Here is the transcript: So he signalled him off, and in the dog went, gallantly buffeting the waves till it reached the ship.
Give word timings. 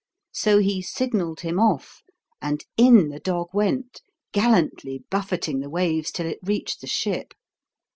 So 0.33 0.57
he 0.57 0.81
signalled 0.81 1.41
him 1.41 1.59
off, 1.59 2.01
and 2.41 2.65
in 2.75 3.09
the 3.09 3.19
dog 3.19 3.49
went, 3.53 4.01
gallantly 4.31 5.03
buffeting 5.11 5.59
the 5.59 5.69
waves 5.69 6.09
till 6.09 6.25
it 6.25 6.39
reached 6.41 6.81
the 6.81 6.87
ship. 6.87 7.35